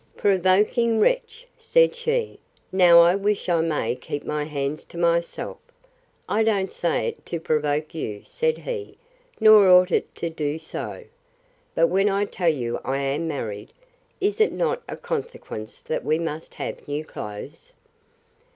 —Provoking 0.17 0.99
wretch! 0.99 1.45
said 1.59 1.95
she; 1.95 2.39
now 2.71 3.01
I 3.01 3.13
wish 3.13 3.47
I 3.47 3.61
may 3.61 3.93
keep 3.93 4.25
my 4.25 4.45
hands 4.45 4.83
to 4.85 4.97
myself. 4.97 5.59
I 6.27 6.43
don't 6.43 6.71
say 6.71 7.09
it 7.09 7.23
to 7.27 7.39
provoke 7.39 7.93
you, 7.93 8.23
said 8.25 8.57
he, 8.57 8.97
nor 9.39 9.69
ought 9.69 9.91
it 9.91 10.15
to 10.15 10.31
do 10.31 10.57
so. 10.57 11.03
But 11.75 11.85
when 11.89 12.09
I 12.09 12.25
tell 12.25 12.49
you 12.49 12.79
I 12.83 12.97
am 12.97 13.27
married, 13.27 13.73
is 14.19 14.41
it 14.41 14.51
not 14.53 14.81
a 14.89 14.97
consequence 14.97 15.81
that 15.81 16.03
we 16.03 16.17
must 16.17 16.55
have 16.55 16.87
new 16.87 17.05
clothes? 17.05 17.71